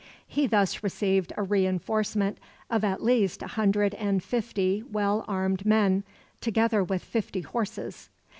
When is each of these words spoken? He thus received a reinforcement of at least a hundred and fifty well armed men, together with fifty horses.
He 0.27 0.47
thus 0.47 0.81
received 0.81 1.31
a 1.37 1.43
reinforcement 1.43 2.39
of 2.71 2.83
at 2.83 3.03
least 3.03 3.43
a 3.43 3.47
hundred 3.49 3.93
and 3.93 4.23
fifty 4.23 4.81
well 4.81 5.23
armed 5.27 5.63
men, 5.63 6.03
together 6.41 6.83
with 6.83 7.03
fifty 7.03 7.41
horses. 7.41 8.09